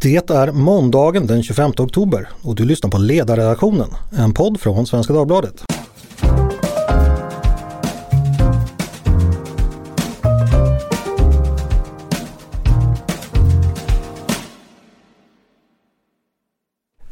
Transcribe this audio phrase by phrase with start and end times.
[0.00, 5.12] Det är måndagen den 25 oktober och du lyssnar på Ledarredaktionen, en podd från Svenska
[5.12, 5.64] Dagbladet.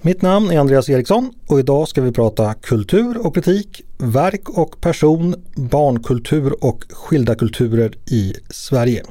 [0.00, 4.80] Mitt namn är Andreas Eriksson och idag ska vi prata kultur och kritik, verk och
[4.80, 9.02] person, barnkultur och skilda kulturer i Sverige.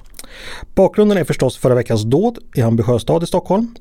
[0.76, 3.76] Bakgrunden är förstås förra veckans dåd i Hammarby sjöstad i Stockholm.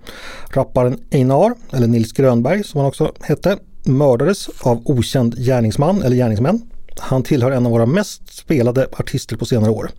[0.51, 6.63] Rapparen Einar, eller Nils Grönberg som han också hette, mördades av okänd gärningsman eller gärningsmän.
[6.99, 9.91] Han tillhör en av våra mest spelade artister på senare år.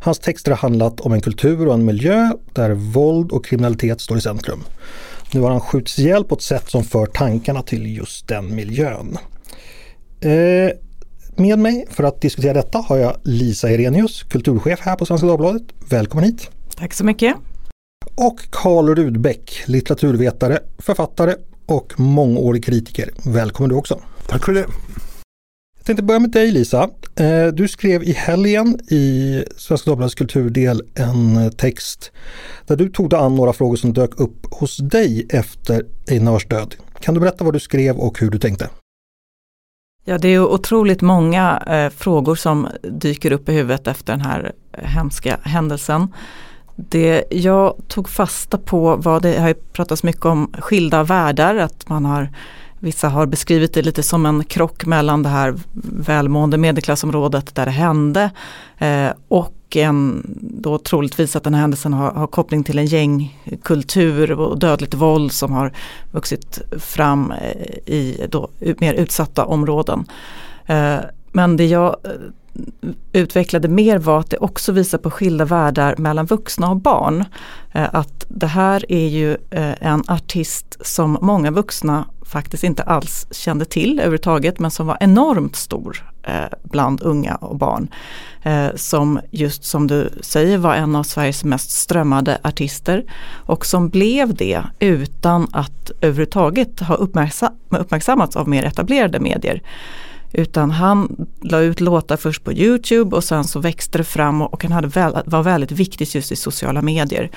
[0.00, 4.18] Hans texter har handlat om en kultur och en miljö där våld och kriminalitet står
[4.18, 4.64] i centrum.
[5.32, 9.18] Nu har han skjutits ihjäl på ett sätt som för tankarna till just den miljön.
[10.20, 10.70] Eh,
[11.36, 15.62] med mig för att diskutera detta har jag Lisa Irenius, kulturchef här på Svenska Dagbladet.
[15.90, 16.50] Välkommen hit!
[16.76, 17.36] Tack så mycket!
[18.14, 21.34] Och Karl Rudbeck, litteraturvetare, författare
[21.66, 23.10] och mångårig kritiker.
[23.24, 24.00] Välkommen du också!
[24.26, 24.66] Tack för det!
[25.76, 26.90] Jag tänkte börja med dig Lisa.
[27.16, 32.12] Eh, du skrev i helgen i Svenska Dagbladets kulturdel en text
[32.66, 36.74] där du tog dig an några frågor som dök upp hos dig efter Einars död.
[37.00, 38.68] Kan du berätta vad du skrev och hur du tänkte?
[40.04, 44.52] Ja, det är otroligt många eh, frågor som dyker upp i huvudet efter den här
[44.72, 46.14] eh, hemska händelsen.
[46.76, 51.88] Det jag tog fasta på var, det har ju pratats mycket om skilda världar, att
[51.88, 52.28] man har
[52.78, 55.54] Vissa har beskrivit det lite som en krock mellan det här
[56.06, 58.30] välmående medelklassområdet där det hände
[58.78, 64.32] eh, och en, då troligtvis att den här händelsen har, har, koppling till en gängkultur
[64.32, 65.72] och dödligt våld som har
[66.12, 70.04] vuxit fram eh, i då, mer utsatta områden.
[70.66, 70.98] Eh,
[71.32, 72.10] men det jag eh,
[73.12, 77.24] utvecklade mer var att det också visar på skilda världar mellan vuxna och barn.
[77.72, 83.26] Eh, att det här är ju eh, en artist som många vuxna faktiskt inte alls
[83.30, 87.88] kände till överhuvudtaget men som var enormt stor eh, bland unga och barn.
[88.74, 93.04] Som just som du säger var en av Sveriges mest strömmade artister
[93.46, 99.62] och som blev det utan att överhuvudtaget ha uppmärksam uppmärksammats av mer etablerade medier.
[100.32, 104.54] Utan han la ut låtar först på Youtube och sen så växte det fram och,
[104.54, 107.30] och han hade väl, var väldigt viktig just i sociala medier.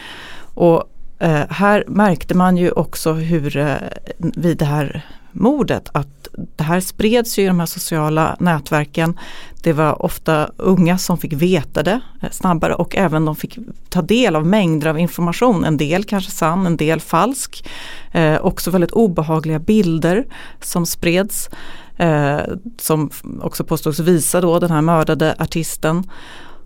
[0.54, 0.90] Och
[1.20, 3.76] Eh, här märkte man ju också hur eh,
[4.18, 9.20] vid det här mordet att det här spreds ju i de här sociala nätverken.
[9.62, 13.58] Det var ofta unga som fick veta det eh, snabbare och även de fick
[13.90, 15.66] ta del av mängder av information.
[15.66, 17.70] En del kanske sann, en del falsk.
[18.12, 20.26] Eh, också väldigt obehagliga bilder
[20.62, 21.50] som spreds.
[21.98, 22.40] Eh,
[22.78, 23.10] som
[23.42, 26.04] också påstås visa då den här mördade artisten.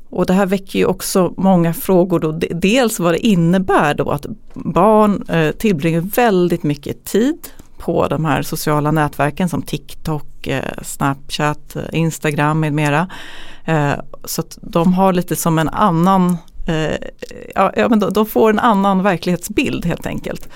[0.10, 2.20] Och det här väcker ju också många frågor.
[2.20, 2.32] Då.
[2.52, 8.42] Dels vad det innebär då att barn eh, tillbringar väldigt mycket tid på de här
[8.42, 13.08] sociala nätverken som TikTok, eh, Snapchat, eh, Instagram med mera.
[13.66, 16.38] Eh, så att de har lite som en annan,
[16.68, 17.08] eh,
[17.56, 20.50] ja, men de får en annan verklighetsbild helt enkelt.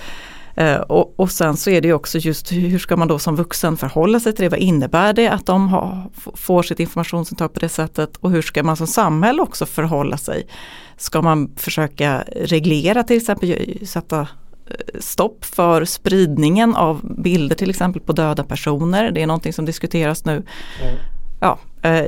[0.56, 3.36] Eh, och, och, sen så är det ju också just hur ska man då som
[3.36, 4.50] vuxen förhålla sig till det?
[4.50, 8.18] Vad innebär det att de har, får sitt informationsintag på det sättet?
[8.18, 10.48] Och hur ska man som samhälle också förhålla sig?
[10.98, 18.02] Ska man försöka reglera till exempel, sätta eh, stopp för spridningen av bilder till exempel
[18.02, 19.12] på döda personer.
[19.12, 20.34] Det är någonting som diskuteras nu.
[20.34, 20.96] Mm
[21.44, 22.06] ja, eh, Eh,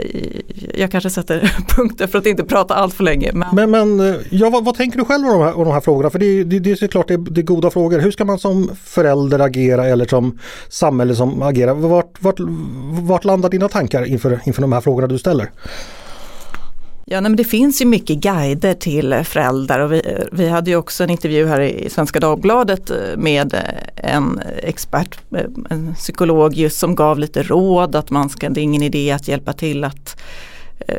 [0.73, 3.31] jag kanske sätter punkter för att inte prata allt för länge.
[3.33, 5.73] Men, men, men eh, ja, vad, vad, tänker du själv om de här, om de
[5.73, 6.09] här frågorna?
[6.09, 7.99] För det, det, det är såklart det, det är goda frågor.
[7.99, 11.73] Hur ska man som förälder agera eller som samhälle som agerar?
[11.73, 12.35] Vart, vart,
[13.01, 15.51] vart landar dina tankar inför, inför de här frågorna du ställer?
[17.07, 20.01] Ja, nej, men det finns ju mycket guider till föräldrar och vi,
[20.31, 25.19] vi hade ju också en intervju här i Svenska Dagbladet eh, med eh, en expert,
[25.31, 29.11] eh, en psykolog just som gav lite råd att man ska, det är ingen idé
[29.11, 30.21] att hjälpa till att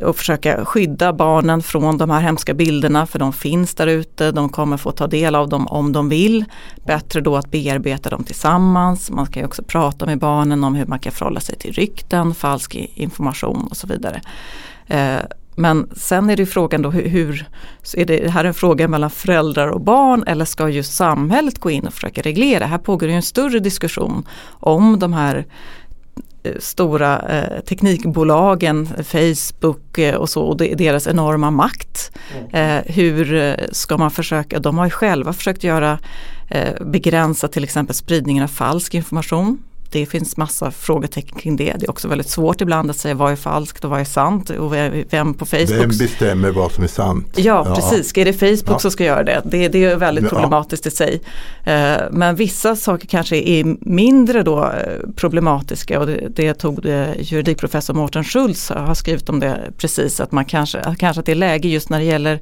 [0.03, 4.49] och försöka skydda barnen från de här hemska bilderna för de finns där ute, de
[4.49, 6.45] kommer få ta del av dem om de vill.
[6.87, 9.11] Bättre då att bearbeta dem tillsammans.
[9.11, 12.35] Man kan ju också prata med barnen om hur man kan förhålla sig till rykten,
[12.35, 14.21] falsk information och så vidare.
[15.59, 17.49] Men sen är det frågan då hur, hur
[17.97, 21.87] är det här en fråga mellan föräldrar och barn eller ska just samhället gå in
[21.87, 22.67] och försöka reglera?
[22.67, 25.47] Här pågår ju en större diskussion om de här
[26.43, 32.13] eh, stora eh, teknikbolagen, Facebook eh, och så och deras enorma makt.
[32.51, 32.79] Mm.
[32.79, 35.99] Eh, hur eh, ska man försöka, de har ju själva försökt göra
[36.49, 39.59] eh, begränsa till exempel spridningen av falsk information
[39.93, 41.73] det finns massa frågetecken kring det.
[41.79, 44.51] Det är också väldigt svårt ibland att säga vad är falskt och vad är sant
[44.51, 44.73] och
[45.11, 45.81] vem på Facebook.
[45.81, 47.29] Vem bestämmer vad som är sant?
[47.37, 47.75] Ja, ja.
[47.75, 48.19] precis.
[48.19, 48.79] Är det Facebook ja.
[48.79, 49.43] som ska göra det?
[49.45, 51.21] Det, det är väldigt problematiskt i sig.
[51.65, 57.15] Eh, men vissa saker kanske är mindre då eh, problematiska och det, det tog det
[57.19, 61.37] juridikprofessor Mårten Schultz har skrivit om det precis att man kanske, kanske att det är
[61.37, 62.41] läge just när det gäller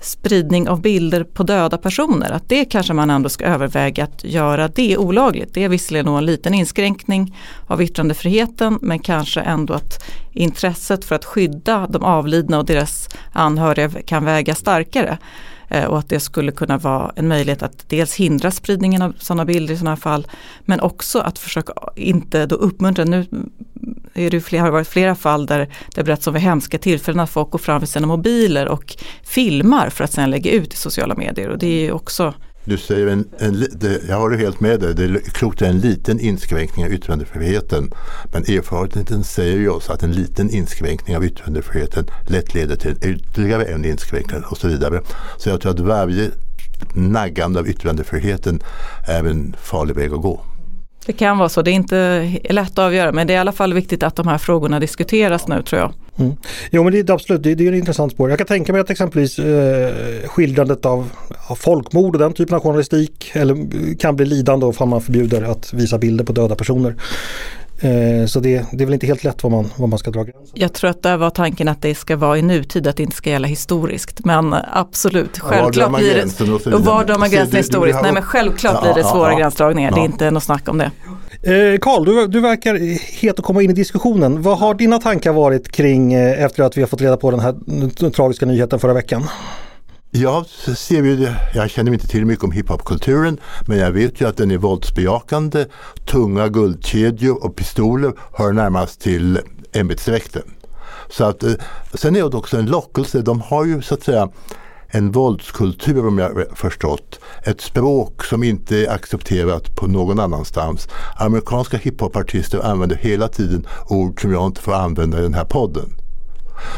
[0.00, 2.30] spridning av bilder på döda personer.
[2.30, 5.54] Att det kanske man ändå ska överväga att göra det olagligt.
[5.54, 7.36] Det är visserligen en liten inskränkning
[7.66, 13.88] av yttrandefriheten men kanske ändå att intresset för att skydda de avlidna och deras anhöriga
[13.88, 15.18] kan väga starkare.
[15.68, 19.44] Eh, och att det skulle kunna vara en möjlighet att dels hindra spridningen av sådana
[19.44, 20.26] bilder i sådana fall
[20.64, 23.26] men också att försöka inte då uppmuntra, nu
[24.26, 27.30] är det flera, har varit flera fall där det berättats om vid hemska tillfällen att
[27.30, 31.14] folk går fram med sina mobiler och filmar för att sen lägga ut i sociala
[31.14, 32.34] medier och det är också
[32.64, 36.20] du säger en, en, det, jag håller helt med dig, det är klokt en liten
[36.20, 37.90] inskränkning av yttrandefriheten.
[38.32, 43.64] Men erfarenheten säger ju oss att en liten inskränkning av yttrandefriheten lätt leder till ytterligare
[43.64, 45.02] en inskränkning och så vidare.
[45.38, 46.30] Så jag tror att varje
[46.94, 48.62] naggande av yttrandefriheten
[49.06, 50.40] är en farlig väg att gå.
[51.06, 53.52] Det kan vara så, det är inte lätt att avgöra men det är i alla
[53.52, 55.92] fall viktigt att de här frågorna diskuteras nu tror jag.
[56.18, 56.36] Mm.
[56.70, 58.30] Jo men det är absolut, det, det är en intressant spår.
[58.30, 59.92] Jag kan tänka mig att exempelvis eh,
[60.28, 61.10] skildrandet av,
[61.48, 65.42] av folkmord och den typen av journalistik eller, eh, kan bli lidande om man förbjuder
[65.42, 66.94] att visa bilder på döda personer.
[67.80, 70.22] Eh, så det, det, är väl inte helt lätt vad man, vad man ska dra
[70.22, 70.50] gränsen.
[70.54, 73.16] Jag tror att det var tanken att det ska vara i nutid, att det inte
[73.16, 74.24] ska gälla historiskt.
[74.24, 76.74] Men absolut, självklart blir det...
[76.74, 77.98] Och var drar man gränsen historiskt?
[78.02, 79.96] Nej men självklart ja, blir det svåra ja, gränsdragningar, ja.
[79.96, 80.90] det är inte något snack om det.
[81.42, 82.74] Eh, Karl, du, du verkar
[83.20, 84.42] het att komma in i diskussionen.
[84.42, 87.40] Vad har dina tankar varit kring eh, efter att vi har fått reda på den
[87.40, 89.22] här tragiska nyheten förra veckan?
[90.12, 90.44] Ja,
[90.76, 91.36] ser vi det.
[91.54, 95.66] jag känner inte till mycket om hiphopkulturen men jag vet ju att den är våldsbejakande.
[96.06, 99.40] Tunga guldkedjor och pistoler hör närmast till
[99.72, 100.42] ämbetsdräkten.
[101.10, 101.52] Så att, eh,
[101.94, 103.22] sen är det också en lockelse.
[103.22, 104.28] De har ju så att säga
[104.86, 107.20] en våldskultur om jag förstått.
[107.44, 110.88] Ett språk som inte är accepterat på någon annanstans.
[111.16, 115.99] Amerikanska hiphopartister använder hela tiden ord som jag inte får använda i den här podden.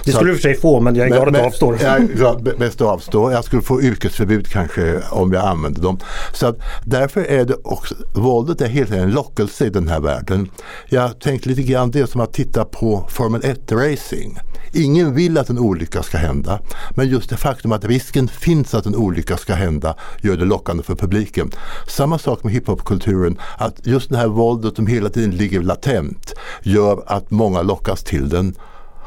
[0.05, 1.79] Det skulle du för sig få men jag är glad att du avstår.
[1.83, 3.33] Jag är glad mest att avstå.
[3.33, 5.99] Jag skulle få yrkesförbud kanske om jag använde dem.
[6.33, 10.51] Så att därför är det också, våldet är helt en lockelse i den här världen.
[10.89, 14.39] Jag tänkte lite grann det som att titta på Formel 1-racing.
[14.75, 16.61] Ingen vill att en olycka ska hända.
[16.91, 20.83] Men just det faktum att risken finns att en olycka ska hända gör det lockande
[20.83, 21.51] för publiken.
[21.89, 23.39] Samma sak med hiphopkulturen.
[23.59, 28.29] Att just det här våldet som hela tiden ligger latent gör att många lockas till
[28.29, 28.55] den.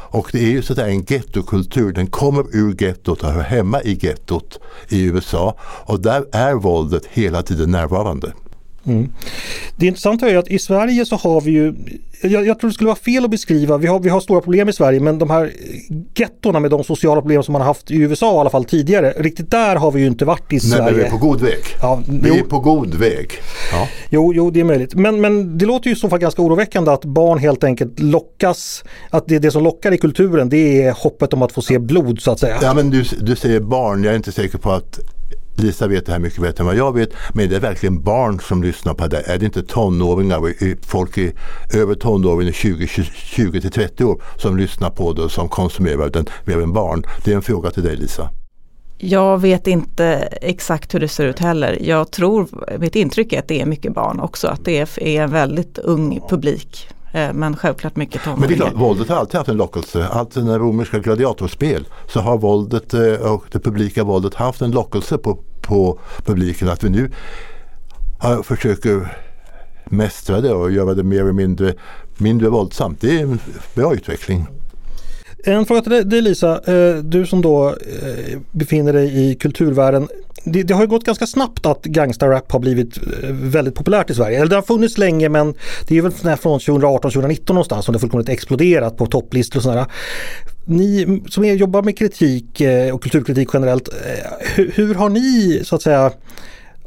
[0.08, 1.94] Och det är ju sådär en gettokultur.
[1.94, 4.60] Den kommer ur gettot och hör hemma i gettot
[4.90, 5.58] i USA.
[5.62, 8.34] Och där är våldet hela tiden närvarande.
[8.86, 9.10] Mm.
[9.76, 11.74] Det intressanta är att i Sverige så har vi ju
[12.22, 14.70] jag, jag, tror det skulle vara fel att beskriva, vi har, vi har stora problem
[14.70, 15.52] i Sverige men de här
[16.16, 19.14] gettorna med de sociala problem som man har haft i USA i alla fall tidigare,
[19.18, 20.84] riktigt där har vi ju inte varit i Sverige.
[20.84, 21.64] Nej, men vi är på god väg.
[21.82, 23.32] Ja, vi jo, är på god väg.
[23.72, 23.88] Ja.
[24.10, 24.96] Jo, jo, det är möjligt.
[24.96, 29.28] Men, men det låter ju så fall ganska oroväckande att barn helt enkelt lockas, att
[29.28, 32.32] det, det som lockar i kulturen det är hoppet om att få se blod så
[32.32, 32.58] att säga.
[32.62, 35.00] Ja, men du, du säger barn, jag är inte säker på att
[35.56, 37.10] Lisa vet det här mycket bättre än vad jag vet.
[37.34, 39.22] Men det är verkligen barn som lyssnar på det.
[39.22, 41.34] Är det inte tonåringar, folk i
[41.74, 46.26] över tonåren 20, 20 till 30 år som lyssnar på det och som konsumerar den
[46.46, 47.04] mer än barn?
[47.24, 48.30] Det är en fråga till dig Lisa.
[48.98, 50.06] Jag vet inte
[50.42, 51.78] exakt hur det ser ut heller.
[51.82, 52.48] Jag tror,
[52.80, 54.48] mitt intryck är att det är mycket barn också.
[54.48, 56.88] Att det är en väldigt ung publik.
[57.16, 58.40] Eh, men självklart mycket tonåringar.
[58.40, 60.08] Men det är klart, våldet har alltid haft en lockelse.
[60.08, 65.18] Allt när romerska gladiatorspel så har våldet eh, och det publika våldet haft en lockelse
[65.18, 66.70] på, på publiken.
[66.70, 67.12] Att vi nu
[68.44, 69.18] försöker
[69.86, 71.74] mästra det och göra det mer eller mindre,
[72.18, 73.02] mindre våldsamt.
[73.02, 73.40] Det är en
[73.76, 74.48] bra utveckling.
[75.44, 77.76] En fråga till dig Lisa, eh, du som då
[78.52, 80.08] befinner dig i kulturvärlden
[80.46, 84.16] det, det, har ju gått ganska snabbt att gangsterrap har blivit eh, väldigt populärt i
[84.16, 84.38] Sverige.
[84.38, 85.54] Eller det har funnits länge men
[85.88, 89.86] det är väl från 2018-2019 någonstans som det fullkomligt exploderat på topplistor och sådär.
[90.66, 93.94] Ni som jobbar med kritik eh, och kulturkritik generellt, eh,
[94.56, 96.12] hur, hur har ni så att säga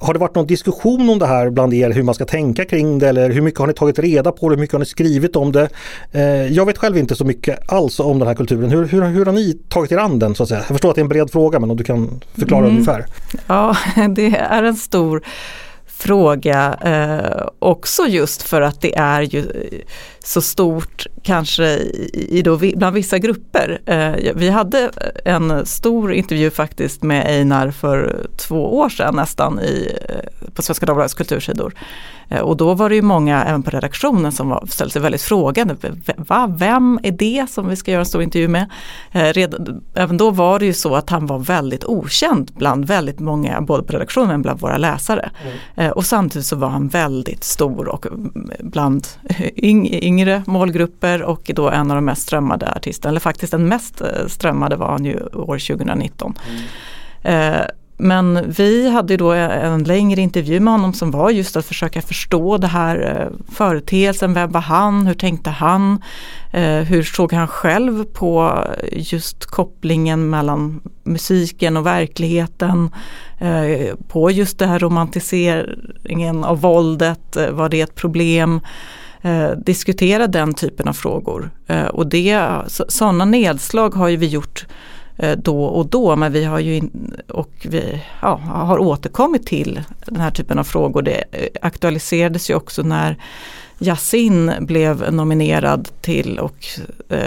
[0.00, 2.98] har det varit någon diskussion om det här bland er, hur man ska tänka kring
[2.98, 5.36] det eller hur mycket har ni tagit reda på det, hur mycket har ni skrivit
[5.36, 5.68] om det?
[6.12, 8.70] Eh, jag vet själv inte så mycket alls om den här kulturen.
[8.70, 10.60] Hur, hur, hur har ni tagit er an den så att säga?
[10.60, 12.72] Jag förstår att det är en bred fråga men om du kan förklara mm.
[12.72, 13.06] ungefär.
[13.46, 13.76] Ja,
[14.16, 15.22] det är en stor
[15.86, 19.44] fråga eh, också just för att det är ju
[20.28, 21.64] så stort kanske
[22.12, 23.80] i, då, bland vissa grupper.
[23.86, 24.90] Eh, vi hade
[25.24, 30.86] en stor intervju faktiskt med Einar för två år sedan nästan i, eh, på Svenska
[30.86, 31.74] Dagbladets kultursidor.
[32.28, 35.22] Eh, och då var det ju många även på redaktionen som var, ställde sig väldigt
[35.22, 35.76] frågande.
[36.16, 38.66] Va, vem är det som vi ska göra en stor intervju med?
[39.10, 43.60] Redan, även då var det ju så att han var väldigt okänd bland väldigt många,
[43.60, 45.30] både på redaktionen men bland våra läsare.
[45.76, 45.92] Mm.
[45.92, 49.06] Och samtidigt så var han väldigt stor och mm, bland
[49.56, 54.26] yngre målgrupper och då en av de mest strömmade artisterna, eller faktiskt den mest eh,
[54.26, 56.34] strömmade var han ju år 2019.
[57.22, 57.52] Mm.
[57.52, 57.66] Eh,
[58.00, 62.58] men vi hade då en längre intervju med honom som var just att försöka förstå
[62.58, 64.34] det här eh, företeelsen.
[64.34, 65.06] Vem var han?
[65.06, 66.02] Hur tänkte han?
[66.86, 72.90] Hur såg han själv på just kopplingen mellan musiken och verkligheten?
[74.08, 77.36] På just det här romantiseringen av våldet.
[77.50, 78.60] Var det ett problem?
[79.22, 81.50] Eh, diskutera den typen av frågor.
[81.66, 84.66] Eh, och det, sådana nedslag har ju vi gjort
[85.16, 89.80] eh, då och då men vi har ju in, och vi ja, har återkommit till
[90.06, 91.02] den här typen av frågor.
[91.02, 93.16] Det eh, aktualiserades ju också när
[93.78, 96.66] Yasin blev nominerad till och
[97.08, 97.18] eh,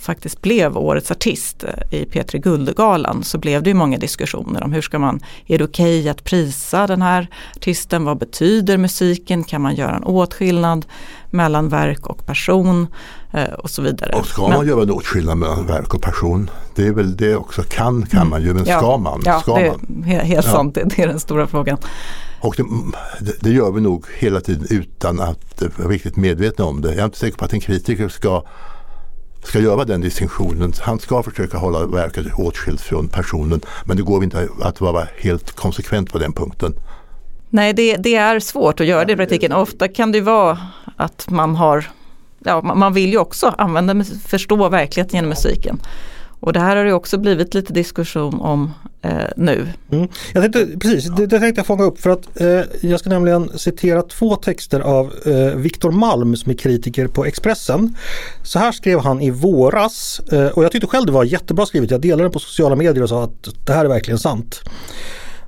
[0.00, 4.82] faktiskt blev årets artist i P3 Guldgalan så blev det ju många diskussioner om hur
[4.82, 9.62] ska man, är det okej okay att prisa den här artisten, vad betyder musiken, kan
[9.62, 10.86] man göra en åtskillnad
[11.30, 12.86] mellan verk och person
[13.32, 14.12] eh, och så vidare.
[14.16, 16.50] Och ska man göra en åtskillnad mellan verk och person?
[16.74, 19.22] Det är väl det också, kan kan man ju men ja, ska man?
[19.24, 20.04] Ja, ska det man?
[20.04, 20.52] helt ja.
[20.52, 21.78] sant, det, det är den stora frågan.
[22.40, 22.56] Och
[23.20, 26.88] det, det, gör vi nog hela tiden utan att vara riktigt medvetna om det.
[26.88, 28.42] Jag är inte säker på att en kritiker ska,
[29.42, 30.72] ska göra den distinktionen.
[30.80, 35.52] Han ska försöka hålla verket åtskilt från personen men det går inte att vara helt
[35.52, 36.74] konsekvent på den punkten.
[37.50, 39.52] Nej, det, det är svårt att göra det i praktiken.
[39.52, 40.58] Ofta kan det vara
[40.96, 41.84] att man har,
[42.38, 45.80] ja, man vill ju också använda, förstå verkligheten genom musiken.
[46.40, 49.68] Och det här har det också blivit lite diskussion om eh, nu.
[49.90, 50.08] Mm.
[50.34, 53.58] Jag tänkte, precis, det, det tänkte jag fånga upp för att eh, jag ska nämligen
[53.58, 57.94] citera två texter av eh, Viktor Malm som är kritiker på Expressen.
[58.42, 61.90] Så här skrev han i våras eh, och jag tyckte själv det var jättebra skrivet.
[61.90, 64.60] Jag delade det på sociala medier och sa att det här är verkligen sant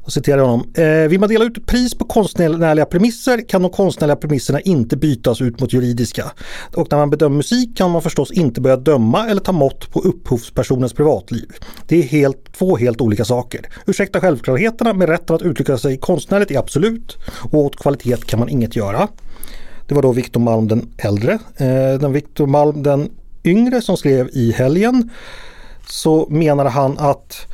[0.08, 0.72] och citerar honom.
[0.74, 5.40] Eh, vill man dela ut pris på konstnärliga premisser kan de konstnärliga premisserna inte bytas
[5.40, 6.24] ut mot juridiska.
[6.76, 10.00] Och när man bedömer musik kan man förstås inte börja döma eller ta mått på
[10.00, 11.46] upphovspersonens privatliv.
[11.86, 13.68] Det är helt, två helt olika saker.
[13.86, 17.16] Ursäkta självklarheterna men rätten att uttrycka sig konstnärligt är absolut
[17.50, 19.08] och åt kvalitet kan man inget göra.
[19.86, 21.32] Det var då Victor Malm den äldre.
[21.56, 23.10] Eh, den Victor Malm den
[23.44, 25.10] yngre som skrev i helgen
[25.86, 27.46] så menade han att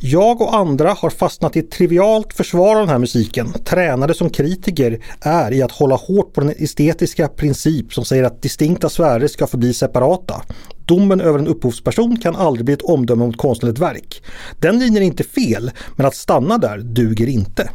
[0.00, 4.30] jag och andra har fastnat i ett trivialt försvar av den här musiken, tränade som
[4.30, 9.28] kritiker är i att hålla hårt på den estetiska princip som säger att distinkta sfärer
[9.28, 10.42] ska förbli separata.
[10.84, 14.22] Domen över en upphovsperson kan aldrig bli ett omdöme mot konstnärligt verk.
[14.60, 17.70] Den linjen är inte fel, men att stanna där duger inte.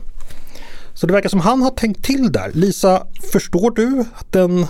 [0.93, 2.51] Så det verkar som han har tänkt till där.
[2.53, 4.65] Lisa, förstår du den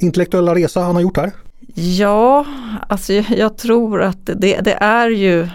[0.00, 1.32] intellektuella resa han har gjort här?
[1.74, 2.44] Ja,
[2.88, 5.48] alltså jag tror att det, det är ju,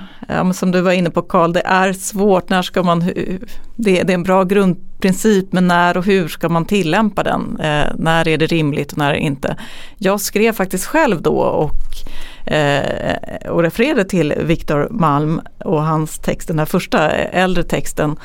[0.54, 2.50] som du var inne på Karl, det är svårt.
[2.50, 3.44] När ska man, det,
[3.76, 7.60] det, är en bra grundprincip men när och hur ska man tillämpa den?
[7.60, 9.56] Eh, när är det rimligt och när är det inte?
[9.98, 16.48] Jag skrev faktiskt själv då och, eh, och refererade till Viktor Malm och hans text,
[16.48, 18.16] den här första eh, äldre texten,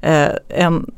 [0.00, 0.90] eh, en,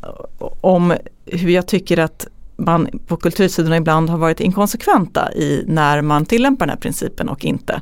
[0.61, 0.95] om
[1.27, 2.27] hur jag tycker att
[2.59, 7.45] man på kultursidorna ibland har varit inkonsekventa i när man tillämpar den här principen och
[7.45, 7.81] inte.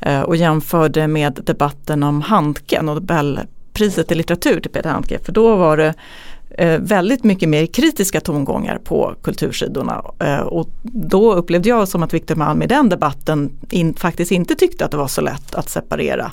[0.00, 5.56] Eh, och jämförde med debatten om Handke, Nobelpriset i litteratur till Peter Handke, för då
[5.56, 5.94] var det
[6.50, 10.04] eh, väldigt mycket mer kritiska tongångar på kultursidorna.
[10.18, 14.54] Eh, och då upplevde jag som att Victor Malm i den debatten in, faktiskt inte
[14.54, 16.32] tyckte att det var så lätt att separera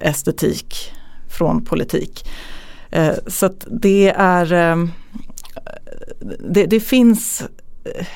[0.00, 0.74] estetik
[1.28, 2.28] från politik.
[3.26, 4.76] Så att det är
[6.38, 7.42] det, det finns
[7.84, 8.06] eh,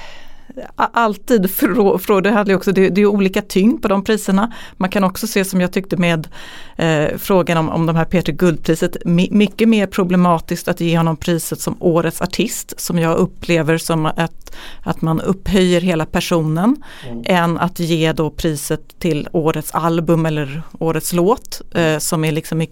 [0.76, 4.52] alltid frågor, det, hade också, det, det är olika tyngd på de priserna.
[4.76, 6.28] Man kan också se som jag tyckte med
[6.76, 11.60] eh, frågan om, om de här Peter Guldpriset, mycket mer problematiskt att ge honom priset
[11.60, 17.22] som årets artist som jag upplever som att, att man upphöjer hela personen mm.
[17.24, 22.62] än att ge då priset till årets album eller årets låt eh, som är liksom
[22.62, 22.70] i,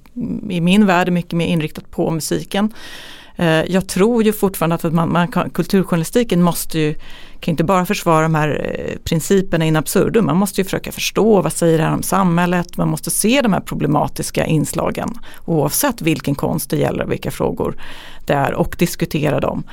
[0.51, 2.73] i min värld mycket mer inriktat på musiken.
[3.39, 6.95] Eh, jag tror ju fortfarande att man, man kan, kulturjournalistiken måste ju,
[7.41, 10.27] kan inte bara försvara de här eh, principerna in absurdum.
[10.27, 12.77] Man måste ju försöka förstå vad säger det här om samhället.
[12.77, 15.09] Man måste se de här problematiska inslagen
[15.45, 17.77] oavsett vilken konst det gäller och vilka frågor
[18.27, 19.65] det är och diskutera dem.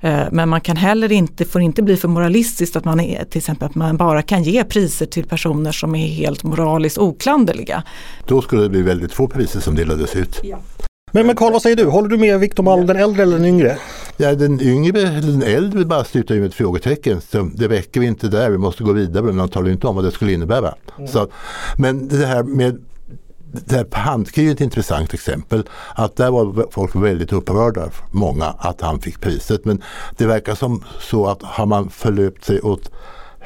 [0.00, 3.38] Eh, men man kan heller inte, får inte bli för moralistiskt att man är, till
[3.38, 7.82] exempel att man bara kan ge priser till personer som är helt moraliskt oklanderliga.
[8.26, 10.40] Då skulle det bli väldigt få priser som delades ut.
[10.42, 10.58] Ja.
[11.16, 11.84] Men, men Carl, vad säger du?
[11.84, 13.78] Håller du med Victor Malm, den äldre eller den yngre?
[14.16, 17.20] Ja, den yngre, den äldre bara slutar ju med ett frågetecken.
[17.20, 19.24] Så det räcker inte där, vi måste gå vidare.
[19.24, 20.74] Men man talar inte om vad det skulle innebära.
[20.98, 21.08] Mm.
[21.08, 21.28] Så,
[21.76, 22.84] men det här med
[23.52, 25.68] det här handkrig är ett intressant exempel.
[25.94, 29.64] Att där var folk väldigt upprörda, många, att han fick priset.
[29.64, 29.82] Men
[30.16, 32.90] det verkar som så att har man förlöpt sig åt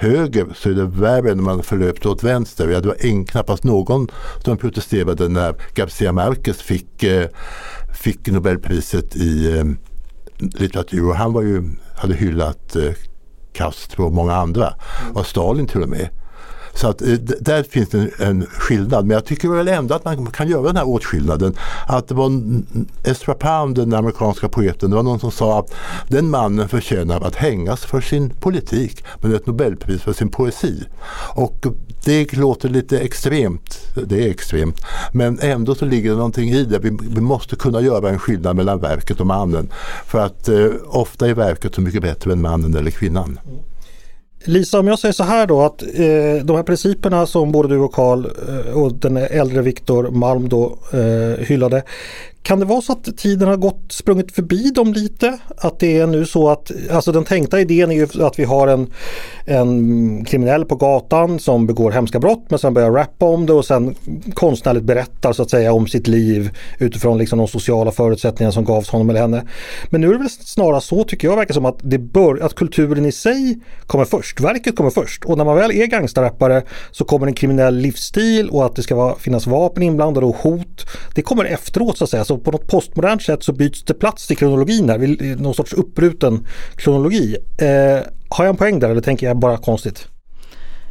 [0.01, 2.69] höger så är det värre än man förlöpte åt vänster.
[2.69, 4.09] Ja, det var knappast någon
[4.45, 7.29] som protesterade när Garcia Marquez fick, eh,
[8.03, 9.65] fick Nobelpriset i eh,
[10.39, 11.09] litteratur.
[11.09, 11.63] Och han var ju,
[11.97, 12.93] hade hyllat eh,
[13.53, 14.75] Castro och många andra.
[15.15, 16.09] Och Stalin till och med.
[16.75, 17.09] Så att, eh,
[17.41, 19.07] där finns det en, en, skillnad.
[19.07, 21.55] Men jag tycker väl ändå att man kan göra den här åtskillnaden.
[21.87, 22.31] Att det var
[23.05, 25.75] Ezra Pound, den amerikanska poeten, det var någon som sa att
[26.09, 30.85] den mannen förtjänar att hängas för sin politik men ett nobelpris för sin poesi.
[31.35, 31.67] Och
[32.05, 34.81] det låter lite extremt, det är extremt,
[35.13, 36.79] men ändå så ligger det någonting i det.
[36.79, 39.69] Vi, vi måste kunna göra en skillnad mellan verket och mannen.
[40.07, 43.39] För att eh, ofta är verket så mycket bättre än mannen eller kvinnan.
[44.45, 47.79] Lisa, om jag säger så här då att eh, de här principerna som både du
[47.79, 51.83] och Karl eh, och den äldre Viktor Malm då eh, hyllade
[52.43, 55.39] kan det vara så att tiden har gått, sprungit förbi dem lite?
[55.57, 58.69] Att det är nu så att, alltså den tänkta idén är ju att vi har
[58.69, 58.87] en,
[59.45, 63.65] en kriminell på gatan som begår hemska brott men sen börjar rappa om det och
[63.65, 63.95] sen
[64.35, 68.89] konstnärligt berättar så att säga om sitt liv utifrån liksom de sociala förutsättningar som gavs
[68.89, 69.43] honom eller henne.
[69.91, 72.55] Men nu är det väl snarare så tycker jag verkar som att, det bör, att
[72.55, 77.05] kulturen i sig kommer först, verket kommer först och när man väl är gangsterrappare så
[77.05, 80.87] kommer en kriminell livsstil och att det ska vara, finnas vapen inblandade och hot.
[81.15, 82.25] Det kommer efteråt så att säga.
[82.31, 86.47] Så på något postmodernt sätt så byts det plats i kronologin här, någon sorts uppbruten
[86.77, 87.37] kronologi.
[87.59, 90.09] Eh, har jag en poäng där eller tänker jag bara konstigt?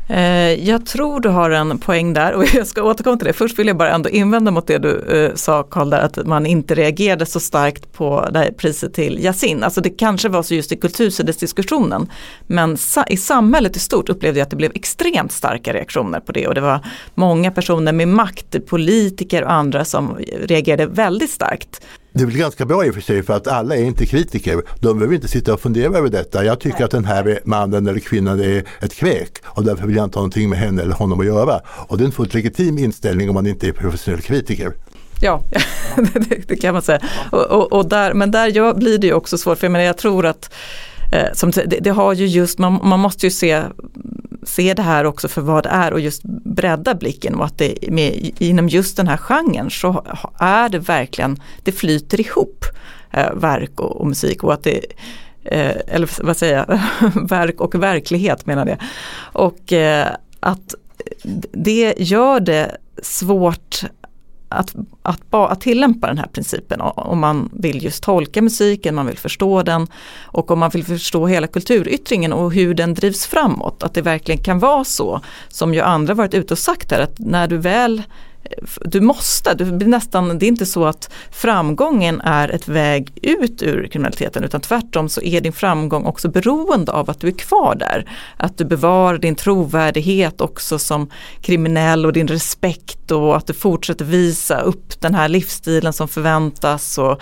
[0.10, 3.34] Eh, jag tror du har en poäng där och jag ska återkomma till det.
[3.34, 6.46] Först vill jag bara ändå invända mot det du eh, sa Karl, där, att man
[6.46, 9.64] inte reagerade så starkt på det här priset till Yasin.
[9.64, 12.10] Alltså det kanske var så just i kultursidesdiskussionen.
[12.48, 16.48] Men i samhället i stort upplevde jag att det blev extremt starka reaktioner på det
[16.48, 16.86] och det var
[17.16, 21.82] många personer med makt, politiker och andra som reagerade väldigt starkt.
[22.20, 24.62] Det är väl ganska bra i och för sig för att alla är inte kritiker.
[24.80, 26.46] De behöver inte sitta och fundera över detta.
[26.46, 30.04] Jag tycker att den här mannen eller kvinnan är ett kväk och därför vill jag
[30.04, 31.60] inte ha någonting med henne eller honom att göra.
[31.66, 34.74] Och det är en fullt legitim inställning om man inte är professionell kritiker.
[35.22, 35.44] Ja,
[35.96, 37.00] det, det, kan man säga.
[37.32, 39.98] Och, och, och där, men där blir det ju också svårt, för jag, menar, jag
[39.98, 40.54] tror att
[41.12, 43.64] eh, som, det, det, har ju just, man, man måste ju se
[44.50, 47.92] se det här också för vad det är och just bredda blicken och att det
[47.92, 50.06] med, inom just den här genren så
[50.40, 52.66] är det verkligen, det flyter ihop
[53.14, 54.86] eh, verk och, och, musik och att det
[55.44, 56.80] eh, eller vad säger jag,
[57.30, 58.78] verk och verklighet menar jag.
[59.34, 60.08] Och eh,
[60.40, 60.76] att
[61.52, 63.84] det gör det svårt
[64.50, 69.18] att, att, att tillämpa den här principen om man vill just tolka musiken, man vill
[69.18, 69.88] förstå den
[70.22, 73.84] och om man vill förstå hela kulturyttringen och hur den drivs framåt.
[73.84, 77.20] Att det verkligen kan vara så som ju andra varit ute och sagt här att
[77.20, 78.04] när du väl
[78.86, 83.62] du måste, du blir nästan, det är inte så att framgången är ett väg ut
[83.62, 87.76] ur kriminaliteten utan tvärtom så är din framgång också beroende av att du är kvar
[87.76, 88.12] där.
[88.38, 91.10] Att du bevarar din trovärdighet också som
[91.42, 96.98] kriminell och din respekt och att du fortsätter visa upp den här livsstilen som förväntas
[96.98, 97.22] och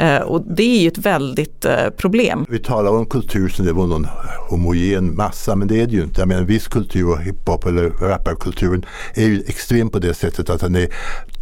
[0.00, 2.46] Eh, och det är ju ett väldigt eh, problem.
[2.48, 4.06] Vi talar om kultur som det var någon
[4.48, 6.20] homogen massa men det är det ju inte.
[6.20, 8.84] Jag menar viss kultur och hiphop eller rapparkulturen
[9.14, 10.88] är ju extrem på det sättet att den är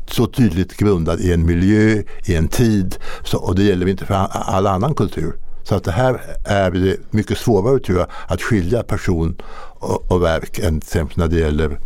[0.07, 4.15] så tydligt grundad i en miljö, i en tid så, och det gäller inte för
[4.31, 5.33] all annan kultur.
[5.63, 9.37] Så att det här är det mycket svårare tror jag att skilja person
[9.79, 11.79] och, och verk än till exempel när det gäller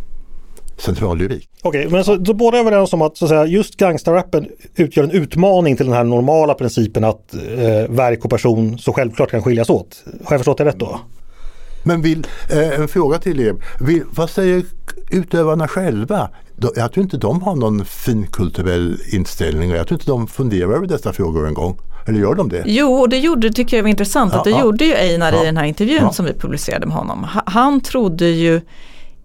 [0.77, 1.49] centrallyrik.
[1.61, 4.47] Okej, okay, men så, så båda är överens om att, så att säga, just gangsterrappen
[4.75, 9.31] utgör en utmaning till den här normala principen att eh, verk och person så självklart
[9.31, 10.03] kan skiljas åt.
[10.05, 10.99] Har jag förstått det rätt då?
[11.83, 13.55] Men vill, eh, en fråga till er.
[13.79, 14.63] Vill, vad säger
[15.11, 16.29] utövarna själva?
[16.75, 20.87] Jag tror inte de har någon finkulturell inställning och jag tror inte de funderar över
[20.87, 21.77] dessa frågor en gång.
[22.07, 22.63] Eller gör de det?
[22.65, 24.33] Jo, och det gjorde, tycker jag var intressant.
[24.33, 24.61] Ja, att det ja.
[24.61, 25.43] gjorde ju Einar ja.
[25.43, 27.27] i den här intervjun som vi publicerade med honom.
[27.45, 28.61] Han trodde ju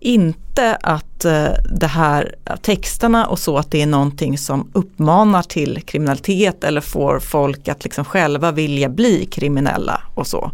[0.01, 5.83] inte att eh, det här texterna och så att det är någonting som uppmanar till
[5.83, 10.51] kriminalitet eller får folk att liksom själva vilja bli kriminella och så.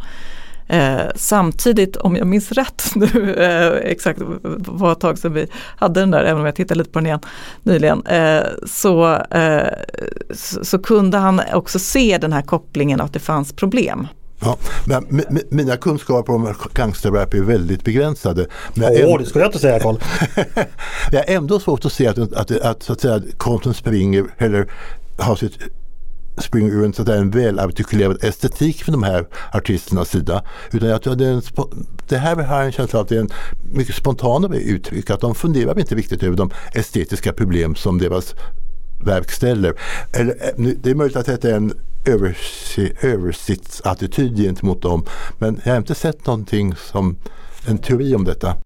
[0.66, 4.20] Eh, samtidigt, om jag minns rätt nu, eh, exakt
[4.59, 7.07] var ett tag sedan vi hade den där, även om jag tittade lite på den
[7.07, 7.20] igen
[7.62, 9.68] nyligen, eh, så, eh,
[10.35, 14.09] så, så, kunde han också se den här kopplingen att det fanns problem
[14.40, 18.47] Ja, men mina kunskaper om gangsterrap är väldigt begränsade.
[18.77, 19.97] Åh, oh, det skulle jag inte säga Carl.
[21.12, 24.25] jag har ändå svårt att se att, att, att, att, så att säga, konsten springer
[24.38, 24.73] eller
[25.18, 25.59] har sitt
[26.38, 30.44] springer ur en, så en välartikulerad estetik från de här artisternas sida.
[30.73, 31.42] Utan jag tror det, är en,
[32.09, 33.31] det här har en känsla av att det är en
[33.73, 35.11] mycket spontana uttryck.
[35.11, 38.35] Att de funderar inte riktigt över de estetiska problem som deras
[39.05, 39.75] verk ställer.
[40.12, 41.73] Eller, eh, det är möjligt att det är en
[43.02, 45.04] översittsattityd gentemot dem.
[45.38, 47.16] Men jag har inte sett någonting som
[47.66, 48.56] en teori om detta.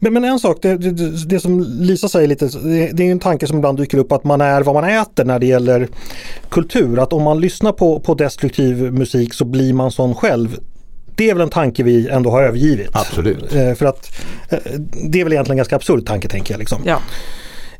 [0.00, 3.18] Men, men en sak, det, det, det, som Lisa säger lite, det, det, är en
[3.18, 5.88] tanke som ibland dyker upp att man är vad man äter när det gäller
[6.48, 6.98] kultur.
[6.98, 10.56] Att om man lyssnar på, på destruktiv musik så blir man sån själv.
[11.14, 12.88] Det är väl en tanke vi ändå har övergivit.
[12.92, 13.54] Absolut.
[13.54, 14.58] Eh, för att eh,
[15.10, 16.58] det är väl egentligen en ganska absurd tanke tänker jag.
[16.58, 16.82] Liksom.
[16.84, 17.00] Ja.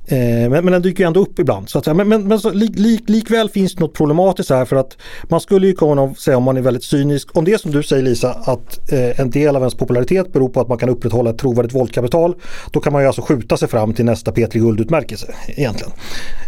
[0.07, 1.69] Eh, men, men den dyker ändå upp ibland.
[1.69, 1.95] Så att säga.
[1.95, 4.97] Men, men, men så, lik, lik, likväl finns det något problematiskt här för att
[5.29, 7.83] man skulle ju kunna säga om man är väldigt cynisk, om det är som du
[7.83, 11.31] säger Lisa, att eh, en del av ens popularitet beror på att man kan upprätthålla
[11.31, 12.35] ett trovärdigt våldkapital.
[12.71, 15.93] Då kan man ju alltså skjuta sig fram till nästa P3 Guldutmärkelse egentligen.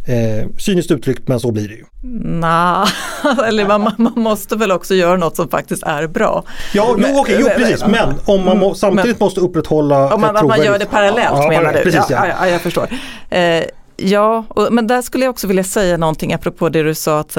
[0.07, 1.85] Eh, cyniskt uttryckt men så blir det ju.
[2.25, 2.87] Nej,
[3.47, 6.45] eller man, man, måste väl också göra något som faktiskt är bra.
[6.75, 7.87] Ja, men, jo, okej, jo, precis.
[7.87, 10.15] Men om man må, samtidigt men, måste upprätthålla...
[10.15, 11.83] Om man, att man gör det parallellt ja, menar du?
[11.83, 12.27] Precis, ja.
[12.27, 12.89] Ja, ja, jag förstår.
[13.31, 13.65] Eh, Eh,
[13.97, 17.37] ja, och, men där skulle jag också vilja säga någonting apropå det du sa att,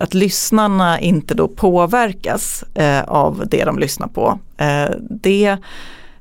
[0.00, 4.38] att lyssnarna inte då påverkas eh, av det de lyssnar på.
[4.56, 5.58] Eh, det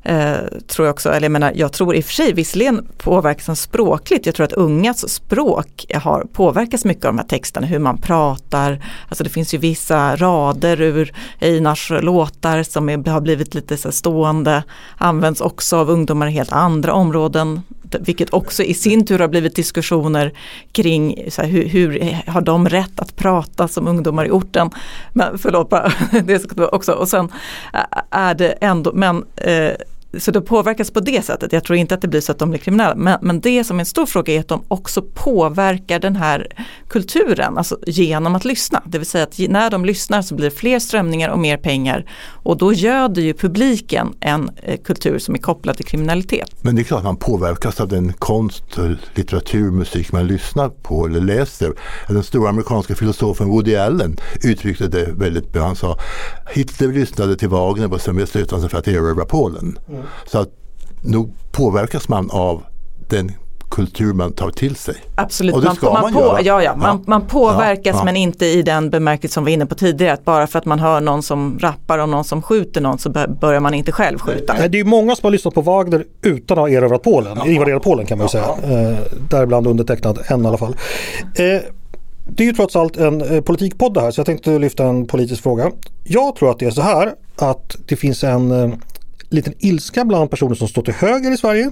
[0.04, 3.62] Eh, tror jag också, eller jag menar, jag tror i och för sig visserligen påverkas
[3.62, 4.26] språkligt.
[4.26, 8.86] Jag tror att ungas språk har påverkats mycket av de här texterna, hur man pratar.
[9.10, 13.92] Alltså det finns ju vissa rader ur Einars låtar som är, har blivit lite så
[13.92, 14.64] stående,
[14.98, 17.62] används också av ungdomar i helt andra områden.
[18.00, 20.34] Vilket också i sin tur har blivit diskussioner
[20.72, 24.70] kring så här, hur, hur, har de rätt att prata som ungdomar i orten.
[25.14, 25.74] Men förlåt,
[26.24, 26.92] det ska också.
[26.92, 27.32] Och sen
[28.10, 29.72] är det ändå, men eh,
[30.20, 31.54] så det påverkas på det sättet.
[31.54, 32.96] Jag tror inte att det blir så att de blir kriminella.
[32.96, 36.48] Men, men det som är en stor fråga är att de också påverkar den här
[36.90, 38.84] kulturen alltså genom att lyssna.
[38.86, 42.06] Det vill säga att när de lyssnar så blir det fler strömningar och mer pengar.
[42.44, 46.64] Och då göder ju publiken en eh, kultur som är kopplad till kriminalitet.
[46.64, 48.64] Men det är klart att man påverkas av den konst,
[49.14, 51.74] litteratur, musik man lyssnar på eller läser.
[52.08, 55.64] Den stora amerikanska filosofen Woody Allen uttryckte det väldigt bra.
[55.64, 55.98] Han sa
[56.54, 59.78] Hitler lyssnade till Wagner och sen beslutade sig för att erövra Polen.
[59.90, 60.01] Mm.
[60.26, 60.50] Så att
[61.02, 62.64] nog påverkas man av
[63.10, 63.32] den
[63.72, 64.96] kultur man tar till sig.
[65.16, 66.42] Absolut, och det ska man, man, på, göra.
[66.42, 66.76] Ja, ja.
[66.76, 70.14] Man, man påverkas ja, men inte i den bemärkelse som vi var inne på tidigare.
[70.14, 73.10] Att bara för att man hör någon som rappar och någon som skjuter någon så
[73.42, 74.54] börjar man inte själv skjuta.
[74.54, 77.48] Nej, det är många som har lyssnat på Wagner utan att ha erövrat Polen, ja.
[77.48, 78.46] invaderat Polen kan man ju säga.
[78.46, 78.98] Eh,
[79.30, 80.76] däribland undertecknad, en i alla fall.
[81.36, 81.62] Eh,
[82.28, 85.08] det är ju trots allt en eh, politikpodd det här så jag tänkte lyfta en
[85.08, 85.72] politisk fråga.
[86.04, 88.74] Jag tror att det är så här att det finns en eh,
[89.32, 91.72] liten ilska bland personer som står till höger i Sverige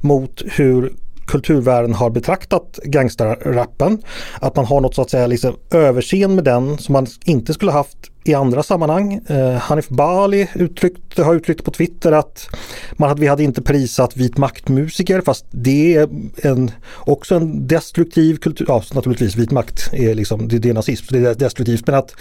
[0.00, 0.92] mot hur
[1.30, 4.02] kulturvärlden har betraktat gangsterrappen.
[4.40, 7.72] Att man har något så att säga liksom överseende med den som man inte skulle
[7.72, 9.20] haft i andra sammanhang.
[9.26, 12.48] Eh, Hanif Bali uttryckt, har uttryckt på Twitter att
[12.92, 16.08] man hade, vi hade inte prisat vit maktmusiker fast det är
[16.42, 18.66] en, också en destruktiv kultur.
[18.68, 21.86] Ja, naturligtvis vit makt är liksom, det, det är nazism, det är destruktivt.
[21.86, 22.14] Men att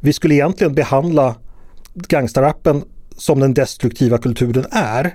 [0.00, 1.34] vi skulle egentligen behandla
[1.94, 2.82] gangsterrappen
[3.20, 5.14] som den destruktiva kulturen är.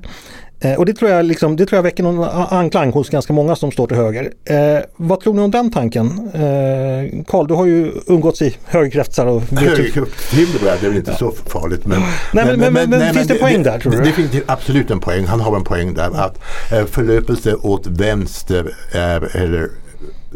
[0.60, 3.56] Eh, och det tror, jag liksom, det tror jag väcker någon anklang hos ganska många
[3.56, 4.32] som står till höger.
[4.46, 6.06] Eh, vad tror ni om den tanken?
[6.34, 9.26] Eh, Karl, eh, du har ju umgåtts i högerkretsar.
[9.26, 11.86] Och Högerkretsar är väl inte så farligt.
[11.86, 12.02] Men,
[12.34, 13.98] nej, men, men, men, nej, finns det, det poäng där tror du?
[13.98, 15.26] Det, det finns absolut en poäng.
[15.26, 16.10] Han har en poäng där.
[16.26, 16.40] Att
[16.72, 19.70] eh, förlöpelse åt vänster är, eller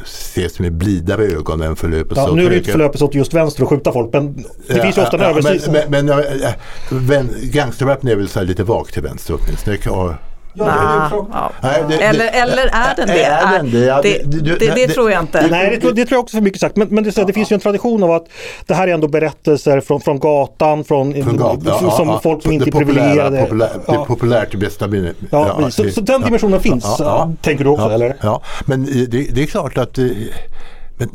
[0.06, 3.64] ses med blidare ögon än förlöpelse ja, Nu är det inte förlöpelse åt just vänster
[3.64, 5.72] och skjuta folk men det ja, finns ju ofta en ja, översikt.
[5.72, 10.18] Men, men, men gangsterrappen är väl lite vagt till vänster åtminstone.
[10.54, 11.52] Ja, ja.
[11.62, 13.24] Nej, det, eller, eller är den det?
[13.24, 13.80] Är den det?
[13.80, 14.22] Ja, det,
[14.60, 15.48] det, det, tror jag inte.
[15.48, 16.76] Nej, det, det tror jag också för mycket sagt.
[16.76, 18.26] Men, men det, det finns ju en tradition av att
[18.66, 22.52] det här är ändå berättelser från, från gatan, från, från gatan, som ja, folk som
[22.52, 23.42] inte är privilegierade.
[23.42, 25.14] Populär, det är populärt i bästa minne.
[25.32, 27.02] Ja, så, så, den dimensionen finns,
[27.42, 28.16] tänker du också eller?
[28.22, 29.98] Ja, men det, är klart att
[30.98, 31.10] men,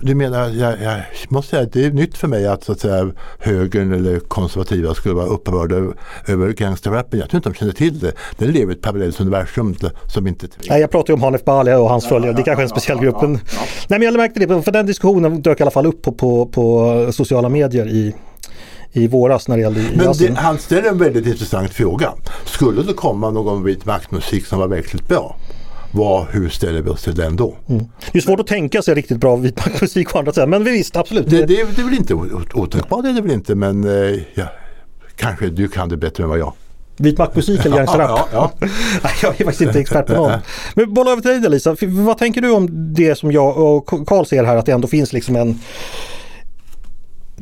[0.00, 2.80] du menar, jag, jag, måste säga att det är nytt för mig att, så att
[2.80, 5.94] säga, högern eller konservativa skulle vara upprörda
[6.26, 7.20] över gangsterrappen.
[7.20, 8.12] Jag tror inte de känner till det.
[8.36, 10.48] Den lever i ett parallellt universum som inte...
[10.68, 12.32] Nej, jag pratar ju om Hanif Bali och hans följare.
[12.32, 13.22] Det är kanske är en speciell grupp.
[13.22, 13.40] Men, nej,
[13.88, 17.12] men jag märkte det, för den diskussionen dök i alla fall upp på, på, på
[17.12, 18.14] sociala medier i,
[18.92, 22.12] i våras när det gällde Men det, han ställer en väldigt intressant fråga.
[22.44, 25.36] Skulle det komma någon vit maktmusik som var verkligt bra?
[25.90, 27.56] Vad, hur ställer vi oss till den då?
[27.68, 27.84] Mm.
[28.12, 31.30] Det är svårt att tänka sig riktigt bra vitmaktmusik å andra sidan, men visst absolut.
[31.30, 34.44] Det, det, det är väl inte otänkbart, det är det väl inte, men eh, ja,
[35.16, 36.52] kanske du kan det bättre än vad jag.
[36.96, 38.28] Vitmaktmusik eller gangsterrap?
[38.32, 38.68] Ja, ja,
[39.02, 39.10] ja.
[39.22, 40.32] jag är faktiskt inte expert på någon.
[40.74, 44.24] Men bolla över till dig Lisa, vad tänker du om det som jag och Karl
[44.24, 45.60] ser här att det ändå finns liksom en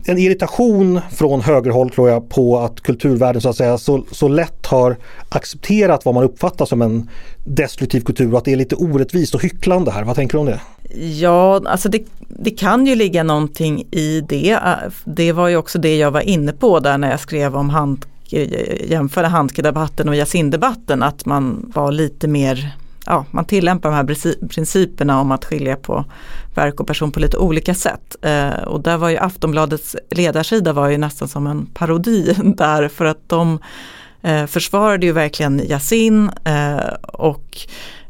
[0.08, 4.66] en irritation från högerhåll tror jag på att kulturvärlden så att säga så, så lätt
[4.66, 4.96] har
[5.28, 7.10] accepterat vad man uppfattar som en
[7.44, 10.04] destruktiv kultur och att det är lite orättvist och hycklande här.
[10.04, 10.60] Vad tänker du om det?
[11.00, 14.58] Ja, alltså det, det kan ju ligga någonting i det.
[15.04, 18.04] Det var ju också det jag var inne på där när jag skrev om hand,
[18.88, 25.20] jämförde handkedebatten och Yasin-debatten att man var lite mer ja, man tillämpar de här principerna
[25.20, 26.04] om att skilja på
[26.54, 28.16] verk och person på lite olika sätt.
[28.22, 33.04] Eh, och där var ju Aftonbladets ledarsida var ju nästan som en parodi där för
[33.04, 33.58] att de
[34.22, 37.58] eh, försvarade ju verkligen Yasin eh, och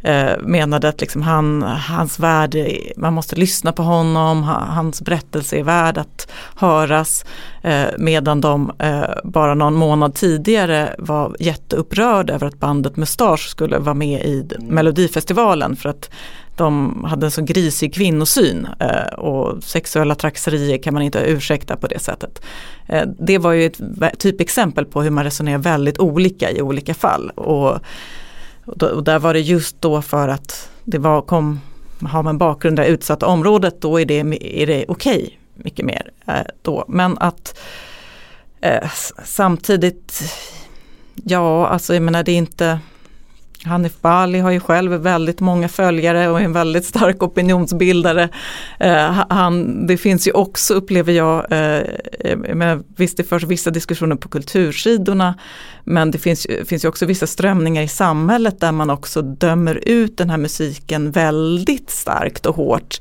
[0.06, 5.62] eh, menade att liksom han, hans värde, man måste lyssna på honom, hans berättelse är
[5.62, 7.24] värd att höras.
[7.62, 13.78] Eh, medan de eh, bara någon månad tidigare var jätteupprörda över att bandet Mustasch skulle
[13.78, 16.10] vara med i Melodifestivalen för att
[16.56, 21.86] de hade en så grisig kvinnosyn eh, och sexuella trakasserier kan man inte ursäkta på
[21.86, 22.42] det sättet.
[22.88, 23.80] Eh, det var ju ett
[24.18, 27.30] typexempel på hur man resonerar väldigt olika i olika fall.
[27.30, 27.78] Och
[28.66, 31.60] och, då, och där var det just då för att det var, kom,
[32.02, 34.18] har man bakgrund i det utsatta området då är det,
[34.62, 36.84] är det okej okay, mycket mer eh, då.
[36.88, 37.58] Men att
[38.60, 38.90] eh,
[39.24, 40.22] samtidigt,
[41.14, 42.78] ja alltså jag menar det är inte
[43.64, 48.28] Hanif Bali har ju själv väldigt många följare och är en väldigt stark opinionsbildare.
[48.80, 51.82] Eh, han, det finns ju också, upplever jag, eh,
[52.20, 55.34] eh med, visst det förs vissa diskussioner på kultursidorna,
[55.84, 60.18] men det finns, finns ju också vissa strömningar i samhället där man också dömer ut
[60.18, 62.98] den här musiken väldigt starkt och hårt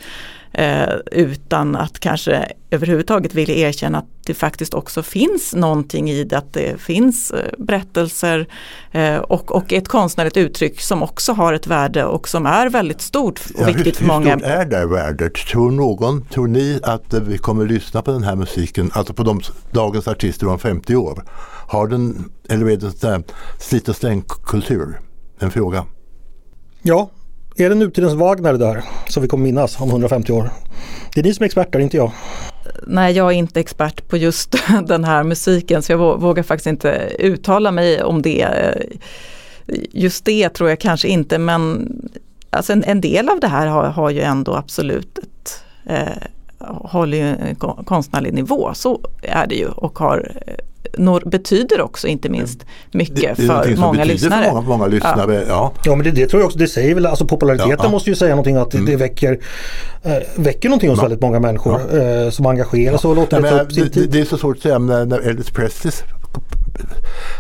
[0.57, 6.37] eh, utan att kanske överhuvudtaget vilja erkänna att det faktiskt också finns någonting i det,
[6.37, 8.47] att det finns eh, berättelser
[8.91, 13.01] eh, och, och ett konstnärligt uttryck som också har ett värde och som är väldigt
[13.01, 14.31] stort och ja, viktigt för många.
[14.31, 15.33] Hur stort är det värdet?
[15.33, 19.41] Tror någon, tror ni att vi kommer lyssna på den här musiken, alltså på de,
[19.71, 21.23] dagens artister om 50 år?
[21.67, 23.23] Har den, eller är det
[23.59, 24.99] slit och släng kultur?
[25.39, 25.85] En fråga.
[26.81, 27.09] Ja,
[27.55, 30.49] är det nutidens Wagner det där som vi kommer minnas om 150 år?
[31.13, 32.11] Det är ni som är experter, inte jag.
[32.87, 34.55] Nej, jag är inte expert på just
[34.87, 38.47] den här musiken så jag vågar faktiskt inte uttala mig om det.
[39.91, 41.91] Just det tror jag kanske inte men
[42.49, 47.17] alltså en, en del av det här har, har ju ändå absolut ett, eh, håller
[47.17, 50.53] ju en konstnärlig nivå, så är det ju och har eh,
[51.25, 54.45] betyder också inte minst mycket det, det för många lyssnare.
[54.45, 55.35] För många, många lyssnare.
[55.35, 55.43] Ja.
[55.47, 55.73] Ja.
[55.85, 58.15] ja men det, det, tror jag också, det säger väl, alltså populariteten ja, måste ju
[58.15, 58.85] säga någonting att mm.
[58.85, 59.39] det väcker,
[60.03, 63.59] äh, väcker någonting hos väldigt många människor äh, som engagerar sig och låter det ta
[63.59, 64.09] upp sin tid.
[64.11, 65.93] Det, är så svårt att säga när, när Elvis Presley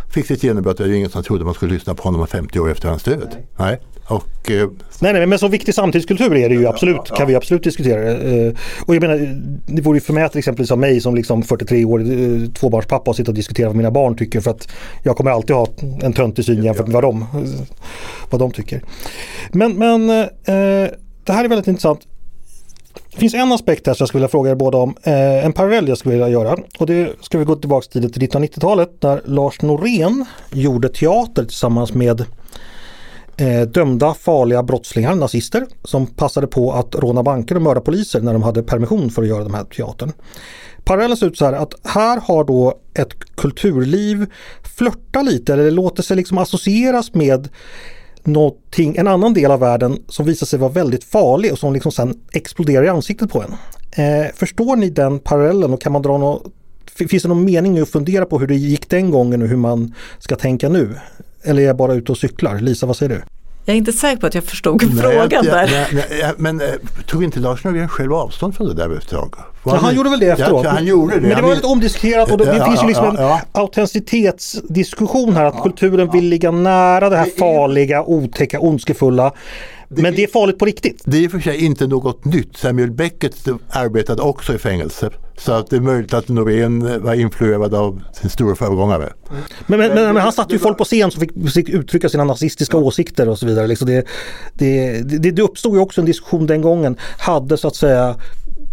[0.09, 2.59] fick sitt genombrott, det är ju ingen som trodde man skulle lyssna på honom 50
[2.59, 3.27] år efter hans död.
[3.31, 3.47] Nej.
[3.57, 3.79] nej.
[4.07, 7.15] Och, eh, nej, nej, men så viktig samtidskultur är det ju absolut, ja, ja.
[7.15, 8.11] kan vi absolut diskutera.
[8.11, 8.53] Eh,
[8.85, 12.49] och jag menar, det vore ju förmätet exempelvis av mig som liksom 43 år eh,
[12.51, 14.67] tvåbarnspappa att sitta och diskutera vad mina barn tycker för att
[15.03, 15.67] jag kommer alltid ha
[16.01, 17.25] en töntig syn jämfört med vad de,
[18.29, 18.81] vad de tycker.
[19.51, 20.25] Men, men eh,
[21.23, 21.99] det här är väldigt intressant.
[23.11, 24.95] Det finns en aspekt här som jag skulle vilja fråga er båda om.
[25.03, 26.57] En parallell jag skulle vilja göra.
[26.79, 32.25] Och det ska vi gå tillbaka till 1990-talet när Lars Norén gjorde teater tillsammans med
[33.37, 38.33] eh, dömda farliga brottslingar, nazister, som passade på att råna banker och mörda poliser när
[38.33, 40.11] de hade permission för att göra den här teatern.
[40.83, 44.25] Parallellen ser ut så här att här har då ett kulturliv
[44.77, 47.49] flörtat lite eller låter sig liksom associeras med
[48.23, 51.91] någonting, en annan del av världen som visar sig vara väldigt farlig och som liksom
[51.91, 53.53] sen exploderar i ansiktet på en.
[54.03, 56.51] Eh, förstår ni den parallellen och kan man dra något
[56.95, 59.57] Finns det någon mening i att fundera på hur det gick den gången och hur
[59.57, 60.95] man ska tänka nu?
[61.45, 62.59] Eller är jag bara ute och cyklar?
[62.59, 63.21] Lisa, vad säger du?
[63.67, 65.87] Jag är inte säker på att jag förstod nej, frågan jag, där.
[65.93, 66.67] Nej, nej, men eh,
[67.05, 69.35] tog inte Lars Norén själv avstånd från det där tag?
[69.65, 70.65] Ja, han gjorde väl det efteråt.
[70.65, 71.21] han gjorde det.
[71.21, 73.39] Men det var lite omdiskuterat och det, det ja, finns ju liksom ja, ja.
[73.53, 79.31] en autenticitetsdiskussion här att kulturen vill ligga nära det här farliga, otäcka, ondskefulla.
[79.87, 81.01] Men det är farligt på riktigt.
[81.05, 82.57] Det är i och för sig inte något nytt.
[82.57, 85.09] Samuel Beckett arbetade också i fängelse.
[85.37, 89.13] Så att det är möjligt att Norén var influerad av sin stora föregångare.
[89.67, 92.23] Men, men, men, men, han satte ju folk på scen som fick, fick uttrycka sina
[92.23, 93.67] nazistiska åsikter och så vidare.
[93.67, 94.05] Liksom det,
[94.53, 96.97] det, det, det uppstod ju också en diskussion den gången.
[97.17, 98.15] Hade så att säga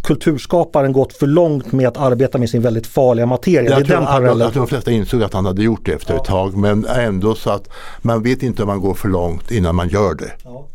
[0.03, 3.71] kulturskaparen gått för långt med att arbeta med sin väldigt farliga materia.
[3.71, 6.15] Jag, tror, den jag, jag tror de flesta insåg att han hade gjort det efter
[6.15, 6.21] ja.
[6.21, 7.69] ett tag men ändå så att
[8.03, 10.33] man vet inte om man går för långt innan man gör det.
[10.45, 10.69] Ja.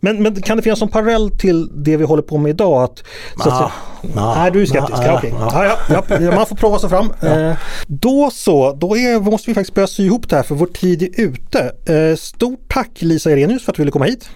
[0.00, 2.82] Men, men kan det finnas någon parallell till det vi håller på med idag?
[2.82, 3.02] Att,
[3.42, 3.72] så att,
[4.16, 4.98] Ah, ah, nej, du är skeptisk.
[4.98, 5.34] ah, Ja, ah, okej.
[5.38, 5.64] ah.
[5.64, 7.12] Ja, ja, ja, man får prova sig fram.
[7.22, 10.66] Eh, då så, då är, måste vi faktiskt börja sy ihop det här för vår
[10.66, 11.72] tid är ute.
[11.94, 14.28] Eh, stort tack Lisa Irenius för att du ville komma hit.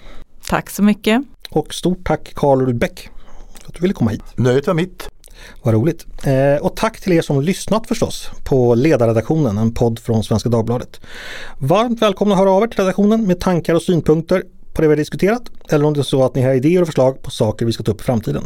[0.49, 1.21] Tack så mycket.
[1.49, 3.09] Och stort tack Karl Rudbeck
[3.61, 4.23] för att du ville komma hit.
[4.35, 5.09] Nöjet var mitt.
[5.63, 6.05] Vad roligt.
[6.23, 11.01] Eh, och tack till er som lyssnat förstås på Ledarredaktionen, en podd från Svenska Dagbladet.
[11.57, 14.43] Varmt välkomna att höra av er till redaktionen med tankar och synpunkter
[14.79, 16.87] på det vi har diskuterat eller om det är så att ni har idéer och
[16.87, 18.43] förslag på saker vi ska ta upp i framtiden.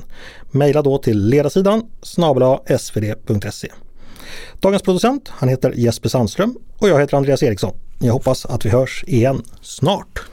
[0.51, 3.71] Maila då till ledarsidan snabel svd.se.
[4.59, 7.73] Dagens producent, han heter Jesper Sandström och jag heter Andreas Eriksson.
[7.99, 10.32] Jag hoppas att vi hörs igen snart.